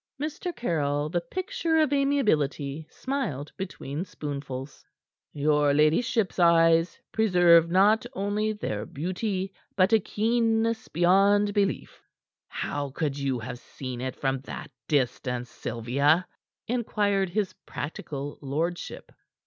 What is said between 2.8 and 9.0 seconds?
smiled between spoonfuls. "Your ladyship's eyes preserve not only their